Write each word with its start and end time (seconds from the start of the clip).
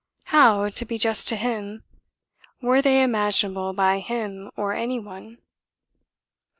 How, 0.33 0.67
to 0.69 0.83
be 0.83 0.97
just 0.97 1.27
to 1.27 1.35
him, 1.35 1.83
were 2.59 2.81
they 2.81 3.03
imaginable 3.03 3.71
by 3.71 3.99
him 3.99 4.49
or 4.57 4.73
any 4.73 4.99
one? 4.99 5.37